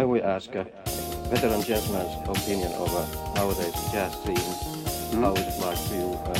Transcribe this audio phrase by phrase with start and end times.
[0.00, 0.64] may we ask a
[1.28, 4.34] veteran gentleman's opinion of uh, nowadays jazz scene?
[5.12, 5.24] Hmm?
[5.24, 6.08] How is it like to you?
[6.24, 6.32] Uh,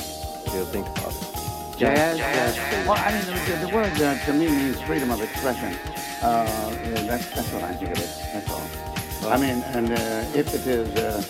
[0.48, 1.78] do you think about it?
[1.78, 2.16] Jazz?
[2.16, 2.86] jazz scene.
[2.88, 5.76] Well, I mean, the, the word uh, to me means freedom of expression.
[6.22, 6.48] Uh,
[6.88, 8.10] yeah, that's, that's what I think of it.
[8.32, 9.28] That's all.
[9.30, 11.22] I mean, and uh, if it is uh,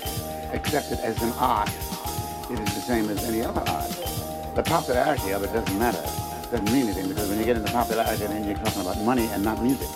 [0.53, 1.69] accepted as an art,
[2.49, 3.91] it is the same as any other art.
[4.55, 5.99] The popularity of it doesn't matter.
[5.99, 9.27] It Doesn't mean anything because when you get into popularity, then you're talking about money
[9.33, 9.89] and not music.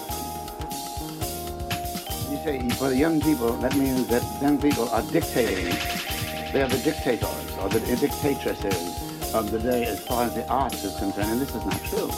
[2.45, 5.65] For the young people, that means that young people are dictating.
[6.53, 10.85] They are the dictators or the dictatresses of the day as far as the arts
[10.85, 12.11] is concerned, and this is not true.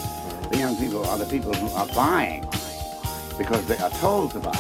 [0.51, 2.41] The young people are the people who are buying
[3.39, 4.59] because they are told to buy,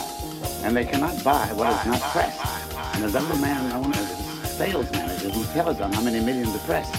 [0.62, 2.46] and they cannot buy what is not pressed.
[2.94, 6.20] And there's a little man known as a sales manager who tells them how many
[6.20, 6.94] millions are pressed.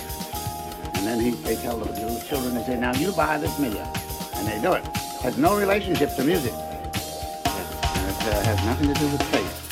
[0.98, 3.88] And then he, they tell the children, they say, now you buy this million.
[4.36, 4.86] And they do it.
[5.24, 6.52] Has no relationship to music.
[8.28, 9.67] Uh, has nothing to do with faith.